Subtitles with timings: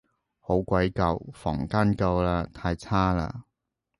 [0.39, 3.41] 好鬼舊，房門舊嘞，太差嘞